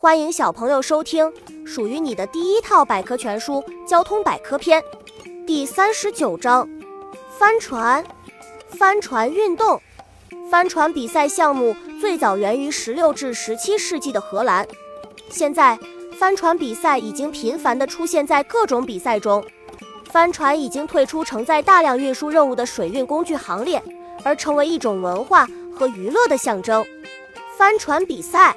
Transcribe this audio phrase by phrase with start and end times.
[0.00, 1.32] 欢迎小朋友收听
[1.66, 3.54] 属于你的第一套百科全书
[3.84, 4.80] 《交通百科篇》
[5.44, 6.68] 第三十九章：
[7.36, 8.04] 帆船。
[8.68, 9.82] 帆船运动，
[10.48, 14.64] 帆船比赛项目最早源于十六至十七世纪的荷兰。
[15.30, 15.76] 现在，
[16.16, 19.44] 帆船比赛已经频繁地出现在各种比赛中。
[20.04, 23.82] 帆船已经退出承载大量运输任务的水运工具行列，
[24.22, 25.44] 而成为一种文化
[25.74, 26.86] 和娱乐的象征。
[27.56, 28.56] 帆船比赛，